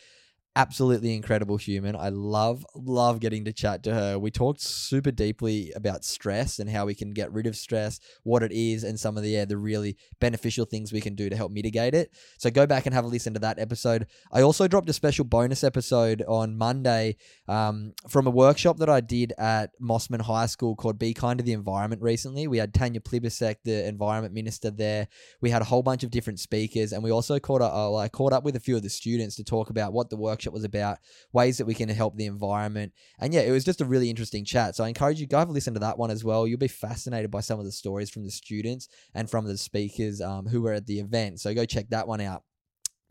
absolutely 0.55 1.13
incredible 1.13 1.57
human. 1.57 1.95
I 1.95 2.09
love, 2.09 2.65
love 2.75 3.19
getting 3.19 3.45
to 3.45 3.53
chat 3.53 3.83
to 3.83 3.93
her. 3.93 4.17
We 4.17 4.31
talked 4.31 4.61
super 4.61 5.11
deeply 5.11 5.71
about 5.75 6.05
stress 6.05 6.59
and 6.59 6.69
how 6.69 6.85
we 6.85 6.95
can 6.95 7.11
get 7.11 7.31
rid 7.31 7.45
of 7.45 7.57
stress, 7.57 7.99
what 8.23 8.41
it 8.41 8.51
is, 8.53 8.83
and 8.83 8.99
some 8.99 9.17
of 9.17 9.23
the 9.23 9.29
yeah, 9.29 9.45
the 9.45 9.57
really 9.57 9.97
beneficial 10.21 10.65
things 10.65 10.93
we 10.93 11.01
can 11.01 11.15
do 11.15 11.29
to 11.29 11.35
help 11.35 11.51
mitigate 11.51 11.93
it. 11.93 12.11
So 12.37 12.49
go 12.49 12.65
back 12.65 12.85
and 12.85 12.95
have 12.95 13.03
a 13.03 13.07
listen 13.07 13.33
to 13.33 13.39
that 13.41 13.59
episode. 13.59 14.07
I 14.31 14.41
also 14.41 14.67
dropped 14.67 14.89
a 14.89 14.93
special 14.93 15.25
bonus 15.25 15.63
episode 15.63 16.23
on 16.27 16.57
Monday 16.57 17.17
um, 17.47 17.93
from 18.07 18.25
a 18.27 18.31
workshop 18.31 18.77
that 18.77 18.89
I 18.89 19.01
did 19.01 19.33
at 19.37 19.71
Mossman 19.81 20.21
High 20.21 20.45
School 20.45 20.75
called 20.75 20.97
Be 20.97 21.13
Kind 21.13 21.39
to 21.39 21.43
the 21.43 21.53
Environment 21.53 22.01
recently. 22.01 22.47
We 22.47 22.59
had 22.59 22.73
Tanya 22.73 23.01
Plibersek, 23.01 23.57
the 23.65 23.85
environment 23.87 24.33
minister 24.33 24.71
there. 24.71 25.07
We 25.41 25.49
had 25.49 25.61
a 25.61 25.65
whole 25.65 25.83
bunch 25.83 26.03
of 26.03 26.11
different 26.11 26.39
speakers, 26.39 26.93
and 26.93 27.03
we 27.03 27.11
also 27.11 27.39
caught 27.39 27.61
up, 27.61 27.73
uh, 27.73 27.95
I 27.95 28.07
caught 28.07 28.31
up 28.31 28.43
with 28.43 28.55
a 28.55 28.59
few 28.59 28.77
of 28.77 28.83
the 28.83 28.89
students 28.89 29.35
to 29.35 29.43
talk 29.43 29.69
about 29.69 29.91
what 29.91 30.09
the 30.09 30.15
workshop 30.15 30.44
workshop 30.45 30.53
was 30.53 30.63
about, 30.63 30.99
ways 31.33 31.57
that 31.57 31.65
we 31.65 31.73
can 31.73 31.89
help 31.89 32.15
the 32.15 32.25
environment. 32.25 32.93
And 33.19 33.33
yeah, 33.33 33.41
it 33.41 33.51
was 33.51 33.63
just 33.63 33.81
a 33.81 33.85
really 33.85 34.09
interesting 34.09 34.45
chat. 34.45 34.75
So 34.75 34.83
I 34.83 34.87
encourage 34.87 35.19
you, 35.19 35.27
go 35.27 35.39
have 35.39 35.49
a 35.49 35.51
listen 35.51 35.73
to 35.73 35.79
that 35.81 35.97
one 35.97 36.11
as 36.11 36.23
well. 36.23 36.47
You'll 36.47 36.59
be 36.59 36.67
fascinated 36.67 37.31
by 37.31 37.41
some 37.41 37.59
of 37.59 37.65
the 37.65 37.71
stories 37.71 38.09
from 38.09 38.23
the 38.23 38.31
students 38.31 38.87
and 39.13 39.29
from 39.29 39.45
the 39.45 39.57
speakers 39.57 40.21
um, 40.21 40.45
who 40.47 40.61
were 40.61 40.73
at 40.73 40.85
the 40.85 40.99
event. 40.99 41.39
So 41.39 41.53
go 41.53 41.65
check 41.65 41.89
that 41.89 42.07
one 42.07 42.21
out. 42.21 42.43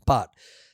But 0.06 0.30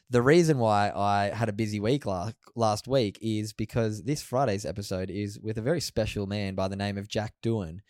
the 0.08 0.22
reason 0.22 0.58
why 0.58 0.90
I 0.94 1.30
had 1.34 1.48
a 1.48 1.52
busy 1.52 1.78
week 1.78 2.04
last, 2.04 2.34
last 2.56 2.88
week 2.88 3.18
is 3.22 3.52
because 3.52 4.02
this 4.02 4.22
Friday's 4.22 4.66
episode 4.66 5.08
is 5.08 5.38
with 5.38 5.56
a 5.56 5.62
very 5.62 5.80
special 5.80 6.26
man 6.26 6.54
by 6.54 6.68
the 6.68 6.76
name 6.76 6.98
of 6.98 7.08
Jack 7.08 7.34
Doohan. 7.42 7.80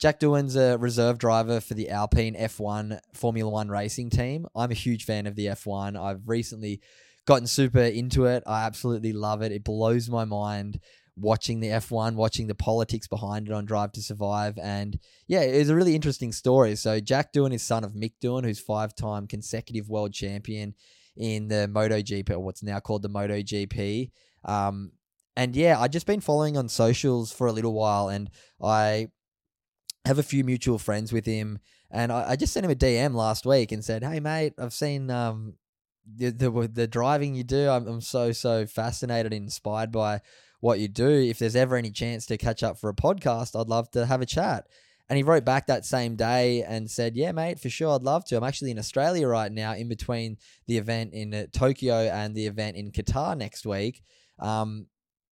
Jack 0.00 0.18
Doohan's 0.18 0.56
a 0.56 0.76
reserve 0.76 1.18
driver 1.18 1.60
for 1.60 1.74
the 1.74 1.88
Alpine 1.88 2.34
F1 2.34 2.98
Formula 3.14 3.50
One 3.50 3.68
racing 3.68 4.10
team. 4.10 4.44
I'm 4.54 4.72
a 4.72 4.74
huge 4.74 5.04
fan 5.04 5.26
of 5.26 5.36
the 5.36 5.46
F1. 5.46 5.98
I've 5.98 6.28
recently 6.28 6.80
gotten 7.26 7.46
super 7.46 7.80
into 7.80 8.26
it. 8.26 8.42
I 8.46 8.64
absolutely 8.64 9.12
love 9.12 9.42
it. 9.42 9.52
It 9.52 9.64
blows 9.64 10.08
my 10.08 10.24
mind 10.24 10.80
watching 11.16 11.60
the 11.60 11.68
F1, 11.68 12.14
watching 12.14 12.46
the 12.46 12.54
politics 12.54 13.06
behind 13.06 13.48
it 13.48 13.52
on 13.52 13.64
Drive 13.64 13.92
to 13.92 14.02
Survive. 14.02 14.58
And 14.58 14.98
yeah, 15.26 15.42
it 15.42 15.58
was 15.58 15.70
a 15.70 15.74
really 15.74 15.94
interesting 15.94 16.32
story. 16.32 16.76
So, 16.76 17.00
Jack 17.00 17.32
Doohan 17.32 17.54
is 17.54 17.62
son 17.62 17.84
of 17.84 17.92
Mick 17.92 18.14
Doohan, 18.22 18.44
who's 18.44 18.60
five 18.60 18.94
time 18.94 19.26
consecutive 19.26 19.88
world 19.88 20.12
champion 20.12 20.74
in 21.16 21.48
the 21.48 21.70
MotoGP, 21.72 22.30
or 22.30 22.40
what's 22.40 22.62
now 22.62 22.80
called 22.80 23.02
the 23.02 23.10
MotoGP. 23.10 24.10
Um, 24.44 24.92
and 25.36 25.56
yeah, 25.56 25.80
I've 25.80 25.90
just 25.90 26.06
been 26.06 26.20
following 26.20 26.56
on 26.56 26.68
socials 26.68 27.32
for 27.32 27.46
a 27.46 27.52
little 27.52 27.74
while, 27.74 28.08
and 28.08 28.30
I 28.62 29.08
have 30.04 30.18
a 30.18 30.22
few 30.22 30.44
mutual 30.44 30.78
friends 30.78 31.12
with 31.12 31.26
him. 31.26 31.58
And 31.90 32.10
I, 32.12 32.30
I 32.30 32.36
just 32.36 32.52
sent 32.52 32.64
him 32.64 32.72
a 32.72 32.76
DM 32.76 33.14
last 33.14 33.46
week 33.46 33.72
and 33.72 33.84
said, 33.84 34.02
"Hey, 34.02 34.20
mate, 34.20 34.54
I've 34.58 34.72
seen 34.72 35.10
um, 35.10 35.54
the, 36.06 36.30
the, 36.30 36.70
the 36.72 36.86
driving 36.86 37.34
you 37.34 37.44
do, 37.44 37.68
I'm, 37.68 37.86
I'm 37.86 38.00
so, 38.00 38.32
so 38.32 38.66
fascinated 38.66 39.32
and 39.32 39.44
inspired 39.44 39.92
by 39.92 40.20
what 40.60 40.78
you 40.78 40.88
do. 40.88 41.08
If 41.08 41.38
there's 41.38 41.56
ever 41.56 41.76
any 41.76 41.90
chance 41.90 42.26
to 42.26 42.36
catch 42.36 42.62
up 42.62 42.78
for 42.78 42.88
a 42.88 42.94
podcast, 42.94 43.58
I'd 43.58 43.68
love 43.68 43.90
to 43.92 44.06
have 44.06 44.20
a 44.20 44.26
chat. 44.26 44.66
And 45.08 45.18
he 45.18 45.22
wrote 45.22 45.44
back 45.44 45.66
that 45.66 45.84
same 45.84 46.16
day 46.16 46.62
and 46.62 46.90
said, 46.90 47.14
Yeah, 47.14 47.32
mate, 47.32 47.60
for 47.60 47.68
sure, 47.68 47.94
I'd 47.94 48.02
love 48.02 48.24
to. 48.26 48.36
I'm 48.36 48.44
actually 48.44 48.70
in 48.70 48.78
Australia 48.78 49.28
right 49.28 49.52
now, 49.52 49.74
in 49.74 49.88
between 49.88 50.38
the 50.66 50.78
event 50.78 51.12
in 51.12 51.34
uh, 51.34 51.46
Tokyo 51.52 51.94
and 51.94 52.34
the 52.34 52.46
event 52.46 52.76
in 52.76 52.90
Qatar 52.90 53.36
next 53.36 53.66
week. 53.66 54.02
Um, 54.38 54.86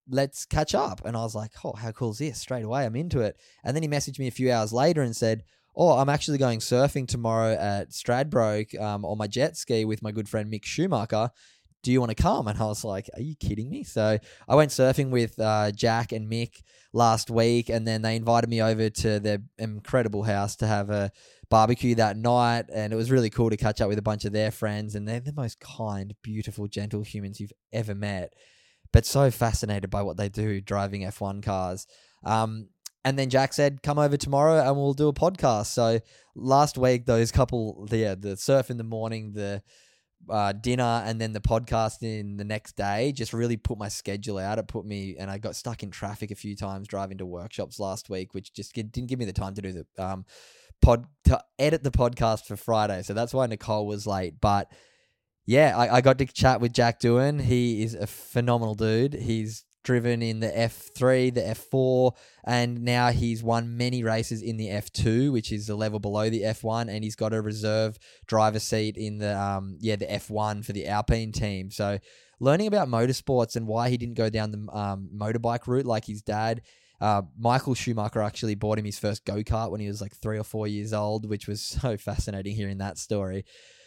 let's 0.08 0.44
catch 0.44 0.74
up. 0.74 1.00
And 1.06 1.16
I 1.16 1.20
was 1.20 1.34
like, 1.34 1.52
Oh, 1.64 1.72
how 1.72 1.92
cool 1.92 2.10
is 2.10 2.18
this? 2.18 2.38
Straight 2.38 2.64
away, 2.64 2.84
I'm 2.84 2.96
into 2.96 3.20
it. 3.20 3.38
And 3.64 3.74
then 3.74 3.82
he 3.82 3.88
messaged 3.88 4.18
me 4.18 4.26
a 4.26 4.32
few 4.32 4.52
hours 4.52 4.74
later 4.74 5.00
and 5.00 5.16
said, 5.16 5.44
oh, 5.74 5.92
I'm 5.92 6.08
actually 6.08 6.38
going 6.38 6.60
surfing 6.60 7.08
tomorrow 7.08 7.52
at 7.54 7.90
Stradbroke 7.90 8.78
um, 8.80 9.04
on 9.04 9.18
my 9.18 9.26
jet 9.26 9.56
ski 9.56 9.84
with 9.84 10.02
my 10.02 10.12
good 10.12 10.28
friend 10.28 10.52
Mick 10.52 10.64
Schumacher. 10.64 11.30
Do 11.82 11.90
you 11.90 11.98
want 11.98 12.10
to 12.16 12.22
come? 12.22 12.46
And 12.46 12.60
I 12.60 12.66
was 12.66 12.84
like, 12.84 13.10
are 13.14 13.22
you 13.22 13.34
kidding 13.34 13.68
me? 13.68 13.82
So 13.82 14.18
I 14.48 14.54
went 14.54 14.70
surfing 14.70 15.10
with 15.10 15.38
uh, 15.40 15.72
Jack 15.72 16.12
and 16.12 16.30
Mick 16.30 16.62
last 16.92 17.30
week, 17.30 17.70
and 17.70 17.88
then 17.88 18.02
they 18.02 18.14
invited 18.14 18.48
me 18.48 18.62
over 18.62 18.88
to 18.88 19.18
their 19.18 19.38
incredible 19.58 20.22
house 20.22 20.54
to 20.56 20.66
have 20.66 20.90
a 20.90 21.10
barbecue 21.50 21.94
that 21.96 22.16
night. 22.16 22.66
And 22.72 22.92
it 22.92 22.96
was 22.96 23.10
really 23.10 23.30
cool 23.30 23.50
to 23.50 23.56
catch 23.56 23.80
up 23.80 23.88
with 23.88 23.98
a 23.98 24.02
bunch 24.02 24.24
of 24.24 24.32
their 24.32 24.50
friends. 24.50 24.94
And 24.94 25.08
they're 25.08 25.20
the 25.20 25.32
most 25.32 25.58
kind, 25.58 26.14
beautiful, 26.22 26.68
gentle 26.68 27.02
humans 27.02 27.40
you've 27.40 27.52
ever 27.72 27.94
met, 27.94 28.34
but 28.92 29.04
so 29.04 29.30
fascinated 29.30 29.90
by 29.90 30.02
what 30.02 30.16
they 30.16 30.28
do 30.28 30.60
driving 30.60 31.02
F1 31.02 31.42
cars. 31.42 31.86
Um, 32.24 32.68
and 33.04 33.18
then 33.18 33.30
Jack 33.30 33.52
said, 33.52 33.82
"Come 33.82 33.98
over 33.98 34.16
tomorrow 34.16 34.60
and 34.60 34.76
we'll 34.76 34.94
do 34.94 35.08
a 35.08 35.12
podcast." 35.12 35.66
So 35.66 36.00
last 36.34 36.78
week, 36.78 37.06
those 37.06 37.32
couple, 37.32 37.86
yeah, 37.90 38.14
the 38.14 38.36
surf 38.36 38.70
in 38.70 38.76
the 38.76 38.84
morning, 38.84 39.32
the 39.32 39.62
uh, 40.30 40.52
dinner, 40.52 41.02
and 41.04 41.20
then 41.20 41.32
the 41.32 41.40
podcast 41.40 42.02
in 42.02 42.36
the 42.36 42.44
next 42.44 42.76
day, 42.76 43.12
just 43.12 43.32
really 43.32 43.56
put 43.56 43.78
my 43.78 43.88
schedule 43.88 44.38
out. 44.38 44.58
It 44.58 44.68
put 44.68 44.84
me, 44.84 45.16
and 45.18 45.30
I 45.30 45.38
got 45.38 45.56
stuck 45.56 45.82
in 45.82 45.90
traffic 45.90 46.30
a 46.30 46.36
few 46.36 46.54
times 46.54 46.86
driving 46.86 47.18
to 47.18 47.26
workshops 47.26 47.80
last 47.80 48.08
week, 48.08 48.34
which 48.34 48.52
just 48.52 48.74
didn't 48.74 49.08
give 49.08 49.18
me 49.18 49.24
the 49.24 49.32
time 49.32 49.54
to 49.54 49.62
do 49.62 49.72
the 49.72 50.04
um, 50.04 50.24
pod 50.80 51.06
to 51.24 51.42
edit 51.58 51.82
the 51.82 51.90
podcast 51.90 52.46
for 52.46 52.56
Friday. 52.56 53.02
So 53.02 53.14
that's 53.14 53.34
why 53.34 53.46
Nicole 53.46 53.86
was 53.86 54.06
late, 54.06 54.40
but. 54.40 54.70
Yeah, 55.44 55.76
I, 55.76 55.96
I 55.96 56.00
got 56.02 56.18
to 56.18 56.26
chat 56.26 56.60
with 56.60 56.72
Jack 56.72 57.00
Doohan. 57.00 57.40
He 57.40 57.82
is 57.82 57.94
a 57.94 58.06
phenomenal 58.06 58.76
dude. 58.76 59.12
He's 59.12 59.64
driven 59.82 60.22
in 60.22 60.40
the 60.40 60.48
F3, 60.48 61.34
the 61.34 61.40
F4, 61.40 62.12
and 62.44 62.82
now 62.82 63.10
he's 63.10 63.42
won 63.42 63.76
many 63.76 64.02
races 64.02 64.42
in 64.42 64.56
the 64.56 64.68
F2, 64.68 65.32
which 65.32 65.52
is 65.52 65.66
the 65.66 65.74
level 65.74 65.98
below 65.98 66.30
the 66.30 66.42
F1, 66.42 66.88
and 66.88 67.04
he's 67.04 67.16
got 67.16 67.32
a 67.32 67.40
reserve 67.40 67.98
driver 68.26 68.58
seat 68.58 68.96
in 68.96 69.18
the 69.18 69.38
um 69.38 69.76
yeah 69.80 69.96
the 69.96 70.06
F1 70.06 70.64
for 70.64 70.72
the 70.72 70.86
Alpine 70.86 71.32
team. 71.32 71.70
So 71.70 71.98
learning 72.40 72.66
about 72.66 72.88
motorsports 72.88 73.54
and 73.56 73.66
why 73.66 73.88
he 73.88 73.96
didn't 73.96 74.16
go 74.16 74.28
down 74.28 74.50
the 74.50 74.76
um, 74.76 75.08
motorbike 75.16 75.66
route 75.66 75.86
like 75.86 76.04
his 76.04 76.22
dad. 76.22 76.62
Uh, 77.02 77.22
Michael 77.38 77.74
Schumacher 77.74 78.22
actually 78.22 78.54
bought 78.54 78.78
him 78.78 78.86
his 78.86 78.98
first 78.98 79.26
go 79.26 79.42
kart 79.42 79.70
when 79.70 79.80
he 79.80 79.88
was 79.88 80.00
like 80.00 80.16
three 80.16 80.38
or 80.38 80.44
four 80.44 80.66
years 80.66 80.94
old, 80.94 81.28
which 81.28 81.46
was 81.46 81.60
so 81.82 81.98
fascinating 81.98 82.54
hearing 82.54 82.78
that 82.78 82.96
story 82.96 83.44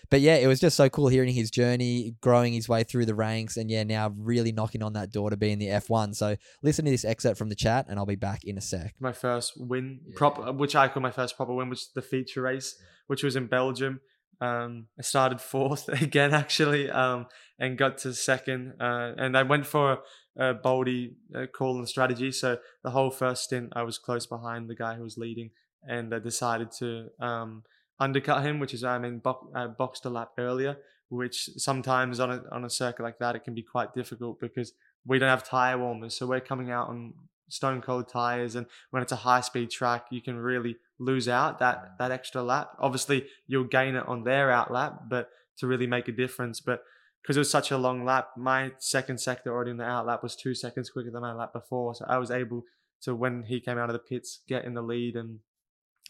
but 0.10 0.22
yeah, 0.22 0.36
it 0.36 0.48
was 0.48 0.60
just 0.60 0.77
so 0.77 0.89
cool 0.89 1.07
hearing 1.07 1.34
his 1.34 1.51
journey, 1.51 2.15
growing 2.22 2.53
his 2.53 2.69
way 2.69 2.84
through 2.84 3.05
the 3.05 3.15
ranks, 3.15 3.57
and 3.57 3.69
yeah, 3.69 3.84
now 3.84 4.13
really 4.17 4.51
knocking 4.51 4.84
on 4.84 4.93
that 4.93 5.12
door 5.12 5.29
to 5.29 5.38
be 5.38 5.51
in 5.51 5.60
the 5.60 5.67
F1. 5.67 6.15
So 6.15 6.36
listen 6.62 6.86
to 6.86 6.91
this 6.91 7.05
excerpt 7.05 7.38
from 7.38 7.50
the 7.50 7.55
chat, 7.55 7.86
and 7.89 7.98
I'll 7.98 8.05
be 8.05 8.15
back 8.15 8.43
in 8.43 8.57
a 8.57 8.62
sec. 8.62 8.95
My 9.00 9.12
first 9.12 9.53
win, 9.57 10.01
yeah. 10.05 10.13
prop, 10.15 10.55
which 10.55 10.75
I 10.75 10.88
call 10.88 11.01
my 11.01 11.12
first 11.12 11.38
proper 11.38 11.53
win, 11.53 11.69
was 11.69 11.89
the 11.93 12.01
feature 12.01 12.41
race, 12.41 12.75
which 13.07 13.24
was 13.24 13.36
in 13.36 13.48
Belgium. 13.48 14.01
Um, 14.41 14.88
I 15.00 15.01
started 15.01 15.41
fourth 15.41 15.88
again, 16.01 16.34
actually, 16.34 16.89
um, 16.89 17.27
and 17.60 17.77
got 17.77 17.98
to 18.00 18.13
second. 18.13 18.74
Uh, 18.79 19.13
and 19.17 19.38
I 19.38 19.43
went 19.43 19.65
for 19.65 20.00
a 20.38 20.54
boldy 20.54 21.13
uh, 21.34 21.46
call 21.46 21.77
and 21.77 21.88
strategy. 21.88 22.32
So 22.32 22.58
the 22.84 22.92
whole 22.92 23.12
first 23.12 23.44
stint, 23.44 23.74
I 23.75 23.84
was 23.84 23.98
close 23.98 24.25
behind 24.25 24.70
the 24.70 24.75
guy 24.75 24.96
who 24.96 25.04
was 25.04 25.18
leading, 25.18 25.51
and 25.84 26.13
I 26.13 26.20
decided 26.20 26.72
to 26.80 27.10
um, 27.20 27.63
undercut 28.00 28.44
him, 28.44 28.60
which 28.60 28.74
is 28.74 28.84
I 28.84 28.98
mean 28.98 29.20
bo- 29.20 29.50
uh, 29.56 29.68
boxed 29.68 30.06
a 30.06 30.10
lap 30.10 30.32
earlier, 30.38 30.77
which 31.10 31.50
sometimes 31.58 32.20
on 32.20 32.32
a 32.32 32.44
on 32.51 32.65
a 32.65 32.70
circuit 32.70 33.04
like 33.04 33.20
that 33.20 33.36
it 33.36 33.44
can 33.44 33.54
be 33.54 33.63
quite 33.63 33.94
difficult 33.94 34.39
because 34.39 34.74
we 35.06 35.20
don't 35.20 35.30
have 35.30 35.48
tire 35.48 35.77
warmers, 35.77 36.18
so 36.18 36.25
we're 36.25 36.39
coming 36.39 36.72
out 36.72 36.89
on 36.89 37.13
stone 37.48 37.82
cold 37.82 38.10
tires, 38.10 38.56
and 38.56 38.65
when 38.89 39.04
it's 39.04 39.12
a 39.12 39.18
high 39.18 39.42
speed 39.42 39.70
track, 39.70 40.08
you 40.10 40.22
can 40.22 40.36
really 40.36 40.77
lose 41.00 41.27
out 41.27 41.60
that 41.60 41.98
that 42.00 42.12
extra 42.12 42.44
lap. 42.44 42.72
Obviously, 42.80 43.27
you'll 43.48 43.63
gain 43.63 43.96
it 43.96 44.08
on 44.08 44.24
their 44.24 44.51
out 44.51 44.72
lap, 44.72 45.04
but 45.10 45.30
to 45.58 45.68
really 45.68 45.88
make 45.88 46.08
a 46.08 46.12
difference, 46.12 46.60
but 46.60 46.84
because 47.25 47.38
it 47.38 47.39
was 47.39 47.50
such 47.50 47.72
a 47.72 47.77
long 47.77 48.05
lap, 48.05 48.29
my 48.38 48.72
second 48.77 49.20
sector 49.20 49.51
already 49.51 49.72
in 49.72 49.77
the 49.77 49.84
out 49.84 50.05
lap 50.05 50.22
was 50.22 50.36
two 50.36 50.53
seconds 50.53 50.91
quicker 50.91 51.10
than 51.10 51.22
my 51.22 51.34
lap 51.34 51.53
before, 51.53 51.96
so 51.96 52.05
I 52.08 52.20
was 52.20 52.29
able 52.29 52.65
to 53.01 53.15
when 53.15 53.41
he 53.48 53.60
came 53.60 53.79
out 53.79 53.89
of 53.89 53.94
the 53.94 54.00
pits 54.00 54.41
get 54.48 54.63
in 54.63 54.75
the 54.75 54.84
lead 54.84 55.15
and 55.15 55.39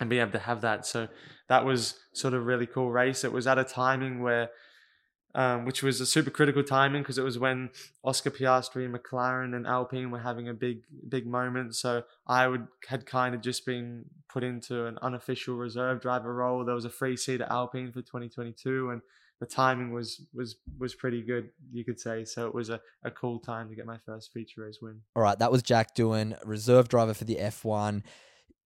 and 0.01 0.09
being 0.09 0.21
able 0.21 0.33
to 0.33 0.39
have 0.39 0.59
that. 0.59 0.85
So 0.85 1.07
that 1.47 1.63
was 1.63 1.95
sort 2.13 2.33
of 2.33 2.45
really 2.45 2.67
cool 2.67 2.91
race. 2.91 3.23
It 3.23 3.31
was 3.31 3.47
at 3.47 3.57
a 3.57 3.63
timing 3.63 4.21
where, 4.21 4.49
um, 5.33 5.63
which 5.63 5.81
was 5.81 6.01
a 6.01 6.05
super 6.05 6.29
critical 6.29 6.63
timing 6.63 7.01
because 7.01 7.17
it 7.17 7.23
was 7.23 7.39
when 7.39 7.69
Oscar 8.03 8.29
Piastri, 8.29 8.93
McLaren, 8.93 9.55
and 9.55 9.65
Alpine 9.65 10.11
were 10.11 10.19
having 10.19 10.49
a 10.49 10.53
big, 10.53 10.79
big 11.07 11.25
moment. 11.25 11.75
So 11.75 12.03
I 12.27 12.45
would 12.45 12.67
had 12.89 13.05
kind 13.05 13.33
of 13.33 13.39
just 13.39 13.65
been 13.65 14.03
put 14.27 14.43
into 14.43 14.85
an 14.85 14.97
unofficial 15.01 15.55
reserve 15.55 16.01
driver 16.01 16.33
role. 16.33 16.65
There 16.65 16.75
was 16.75 16.83
a 16.83 16.89
free 16.89 17.15
seat 17.15 17.39
at 17.39 17.49
Alpine 17.49 17.93
for 17.93 18.01
2022, 18.01 18.89
and 18.89 19.01
the 19.39 19.45
timing 19.45 19.91
was 19.91 20.21
was 20.33 20.55
was 20.77 20.95
pretty 20.95 21.21
good, 21.21 21.49
you 21.71 21.83
could 21.83 21.99
say. 21.99 22.25
So 22.25 22.47
it 22.47 22.53
was 22.53 22.69
a, 22.69 22.79
a 23.03 23.11
cool 23.11 23.39
time 23.39 23.69
to 23.69 23.75
get 23.75 23.85
my 23.85 23.97
first 24.05 24.31
feature 24.33 24.61
race 24.61 24.79
win. 24.81 25.01
All 25.15 25.23
right, 25.23 25.37
that 25.39 25.51
was 25.51 25.63
Jack 25.63 25.95
Doohan 25.95 26.37
reserve 26.45 26.87
driver 26.87 27.13
for 27.13 27.25
the 27.25 27.35
F1 27.35 28.03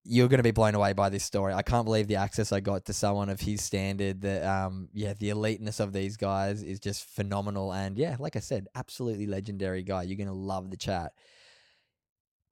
you're 0.09 0.27
going 0.27 0.39
to 0.39 0.43
be 0.43 0.51
blown 0.51 0.75
away 0.75 0.93
by 0.93 1.09
this 1.09 1.23
story. 1.23 1.53
I 1.53 1.61
can't 1.61 1.85
believe 1.85 2.07
the 2.07 2.15
access 2.15 2.51
I 2.51 2.61
got 2.61 2.85
to 2.85 2.93
someone 2.93 3.29
of 3.29 3.39
his 3.39 3.61
standard. 3.61 4.21
That 4.21 4.45
um, 4.45 4.89
yeah, 4.93 5.13
the 5.13 5.29
eliteness 5.29 5.79
of 5.79 5.93
these 5.93 6.17
guys 6.17 6.63
is 6.63 6.79
just 6.79 7.05
phenomenal. 7.05 7.73
And 7.73 7.97
yeah, 7.97 8.15
like 8.19 8.35
I 8.35 8.39
said, 8.39 8.67
absolutely 8.75 9.27
legendary 9.27 9.83
guy. 9.83 10.03
You're 10.03 10.17
going 10.17 10.27
to 10.27 10.33
love 10.33 10.71
the 10.71 10.77
chat. 10.77 11.13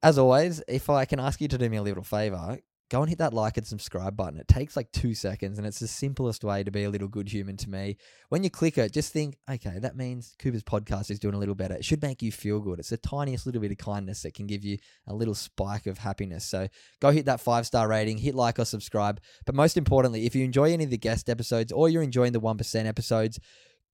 As 0.02 0.18
always, 0.18 0.62
if 0.68 0.90
I 0.90 1.04
can 1.04 1.18
ask 1.18 1.40
you 1.40 1.48
to 1.48 1.58
do 1.58 1.68
me 1.68 1.78
a 1.78 1.82
little 1.82 2.04
favor, 2.04 2.58
go 2.90 3.00
and 3.00 3.08
hit 3.08 3.18
that 3.18 3.34
like 3.34 3.56
and 3.56 3.66
subscribe 3.66 4.16
button. 4.16 4.38
It 4.38 4.48
takes 4.48 4.76
like 4.76 4.90
two 4.92 5.14
seconds 5.14 5.58
and 5.58 5.66
it's 5.66 5.78
the 5.78 5.88
simplest 5.88 6.42
way 6.42 6.64
to 6.64 6.70
be 6.70 6.84
a 6.84 6.90
little 6.90 7.08
good 7.08 7.28
human 7.28 7.56
to 7.58 7.70
me. 7.70 7.96
When 8.30 8.42
you 8.42 8.50
click 8.50 8.78
it, 8.78 8.92
just 8.92 9.12
think, 9.12 9.36
okay, 9.50 9.78
that 9.78 9.96
means 9.96 10.34
Cooper's 10.38 10.62
podcast 10.62 11.10
is 11.10 11.18
doing 11.18 11.34
a 11.34 11.38
little 11.38 11.54
better. 11.54 11.74
It 11.74 11.84
should 11.84 12.02
make 12.02 12.22
you 12.22 12.32
feel 12.32 12.60
good. 12.60 12.78
It's 12.78 12.90
the 12.90 12.96
tiniest 12.96 13.46
little 13.46 13.60
bit 13.60 13.72
of 13.72 13.78
kindness 13.78 14.22
that 14.22 14.34
can 14.34 14.46
give 14.46 14.64
you 14.64 14.78
a 15.06 15.14
little 15.14 15.34
spike 15.34 15.86
of 15.86 15.98
happiness. 15.98 16.44
So 16.44 16.68
go 17.00 17.10
hit 17.10 17.26
that 17.26 17.40
five 17.40 17.66
star 17.66 17.88
rating, 17.88 18.18
hit 18.18 18.34
like 18.34 18.58
or 18.58 18.64
subscribe. 18.64 19.20
But 19.44 19.54
most 19.54 19.76
importantly, 19.76 20.24
if 20.24 20.34
you 20.34 20.44
enjoy 20.44 20.72
any 20.72 20.84
of 20.84 20.90
the 20.90 20.98
guest 20.98 21.28
episodes 21.28 21.72
or 21.72 21.88
you're 21.88 22.02
enjoying 22.02 22.32
the 22.32 22.40
1% 22.40 22.86
episodes, 22.86 23.38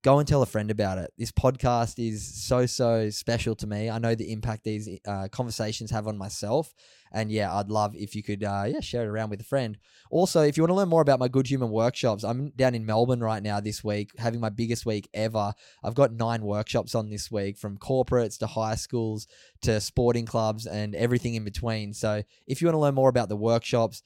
go 0.04 0.18
and 0.18 0.28
tell 0.28 0.42
a 0.42 0.46
friend 0.46 0.70
about 0.70 0.98
it. 0.98 1.10
This 1.16 1.32
podcast 1.32 1.94
is 1.98 2.22
so, 2.22 2.66
so 2.66 3.08
special 3.08 3.56
to 3.56 3.66
me. 3.66 3.88
I 3.88 3.98
know 3.98 4.14
the 4.14 4.30
impact 4.32 4.62
these 4.62 4.86
uh, 5.08 5.28
conversations 5.28 5.90
have 5.92 6.06
on 6.06 6.18
myself. 6.18 6.74
And 7.10 7.32
yeah, 7.32 7.54
I'd 7.54 7.70
love 7.70 7.96
if 7.96 8.14
you 8.14 8.22
could 8.22 8.44
uh, 8.44 8.64
yeah, 8.66 8.80
share 8.80 9.04
it 9.04 9.06
around 9.06 9.30
with 9.30 9.40
a 9.40 9.44
friend. 9.44 9.78
Also, 10.10 10.42
if 10.42 10.56
you 10.56 10.62
want 10.62 10.72
to 10.72 10.74
learn 10.74 10.88
more 10.90 11.00
about 11.00 11.20
my 11.20 11.28
Good 11.28 11.48
Human 11.48 11.70
workshops, 11.70 12.22
I'm 12.22 12.50
down 12.50 12.74
in 12.74 12.84
Melbourne 12.84 13.20
right 13.20 13.42
now 13.42 13.60
this 13.60 13.82
week, 13.82 14.10
having 14.18 14.40
my 14.40 14.50
biggest 14.50 14.84
week 14.84 15.08
ever. 15.14 15.54
I've 15.82 15.94
got 15.94 16.12
nine 16.12 16.42
workshops 16.42 16.94
on 16.94 17.08
this 17.08 17.30
week 17.30 17.56
from 17.56 17.78
corporates 17.78 18.36
to 18.40 18.46
high 18.46 18.74
schools 18.74 19.26
to 19.62 19.80
sporting 19.80 20.26
clubs 20.26 20.66
and 20.66 20.94
everything 20.94 21.34
in 21.34 21.44
between. 21.44 21.94
So 21.94 22.22
if 22.46 22.60
you 22.60 22.66
want 22.66 22.74
to 22.74 22.80
learn 22.80 22.94
more 22.94 23.08
about 23.08 23.30
the 23.30 23.36
workshops, 23.36 24.02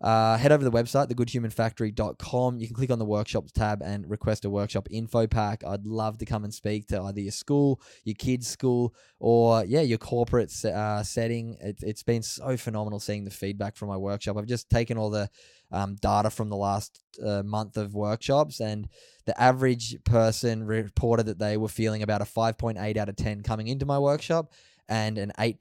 uh, 0.00 0.36
head 0.36 0.52
over 0.52 0.62
to 0.62 0.70
the 0.70 0.76
website, 0.76 1.08
thegoodhumanfactory.com. 1.08 2.58
You 2.58 2.66
can 2.66 2.76
click 2.76 2.90
on 2.90 2.98
the 2.98 3.04
workshops 3.04 3.50
tab 3.52 3.82
and 3.82 4.08
request 4.10 4.44
a 4.44 4.50
workshop 4.50 4.88
info 4.90 5.26
pack. 5.26 5.64
I'd 5.66 5.86
love 5.86 6.18
to 6.18 6.26
come 6.26 6.44
and 6.44 6.52
speak 6.52 6.88
to 6.88 7.00
either 7.00 7.20
your 7.20 7.32
school, 7.32 7.80
your 8.04 8.14
kids' 8.14 8.46
school, 8.46 8.94
or 9.18 9.64
yeah, 9.64 9.80
your 9.80 9.98
corporate 9.98 10.52
uh, 10.64 11.02
setting. 11.02 11.56
It, 11.60 11.78
has 11.82 12.02
been 12.02 12.22
so 12.22 12.56
phenomenal 12.58 13.00
seeing 13.00 13.24
the 13.24 13.30
feedback 13.30 13.76
from 13.76 13.88
my 13.88 13.96
workshop. 13.96 14.36
I've 14.36 14.46
just 14.46 14.68
taken 14.68 14.98
all 14.98 15.08
the 15.08 15.30
um, 15.72 15.96
data 15.96 16.28
from 16.28 16.50
the 16.50 16.56
last 16.56 17.00
uh, 17.24 17.42
month 17.42 17.78
of 17.78 17.94
workshops, 17.94 18.60
and 18.60 18.88
the 19.24 19.40
average 19.40 19.96
person 20.04 20.64
reported 20.64 21.26
that 21.26 21.38
they 21.38 21.56
were 21.56 21.68
feeling 21.68 22.02
about 22.02 22.20
a 22.20 22.26
5.8 22.26 22.96
out 22.96 23.08
of 23.08 23.16
10 23.16 23.42
coming 23.42 23.68
into 23.68 23.86
my 23.86 23.98
workshop 23.98 24.52
and 24.88 25.18
an 25.18 25.32
8 25.38 25.58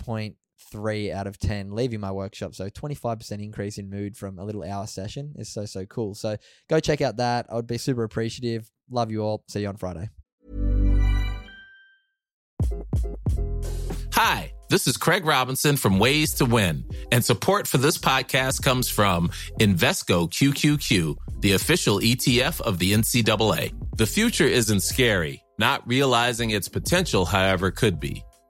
three 0.71 1.11
out 1.11 1.27
of 1.27 1.37
10 1.37 1.71
leaving 1.71 1.99
my 1.99 2.11
workshop. 2.11 2.55
So 2.55 2.69
25% 2.69 3.43
increase 3.43 3.77
in 3.77 3.89
mood 3.89 4.17
from 4.17 4.39
a 4.39 4.43
little 4.43 4.63
hour 4.63 4.87
session 4.87 5.33
is 5.37 5.49
so, 5.49 5.65
so 5.65 5.85
cool. 5.85 6.15
So 6.15 6.37
go 6.69 6.79
check 6.79 7.01
out 7.01 7.17
that. 7.17 7.47
I 7.49 7.55
would 7.55 7.67
be 7.67 7.77
super 7.77 8.03
appreciative. 8.03 8.69
Love 8.89 9.11
you 9.11 9.21
all. 9.21 9.43
See 9.47 9.61
you 9.61 9.67
on 9.67 9.77
Friday. 9.77 10.09
Hi, 14.13 14.53
this 14.69 14.87
is 14.87 14.95
Craig 14.95 15.25
Robinson 15.25 15.75
from 15.75 15.99
Ways 15.99 16.33
to 16.35 16.45
Win, 16.45 16.85
and 17.11 17.23
support 17.23 17.67
for 17.67 17.77
this 17.77 17.97
podcast 17.97 18.63
comes 18.63 18.89
from 18.89 19.27
Invesco 19.59 20.29
QQQ, 20.29 21.17
the 21.41 21.51
official 21.51 21.99
ETF 21.99 22.61
of 22.61 22.79
the 22.79 22.93
NCAA. 22.93 23.73
The 23.97 24.05
future 24.05 24.45
isn't 24.45 24.81
scary. 24.81 25.43
Not 25.57 25.87
realizing 25.87 26.51
its 26.51 26.67
potential, 26.67 27.25
however, 27.25 27.71
could 27.71 27.99
be. 27.99 28.23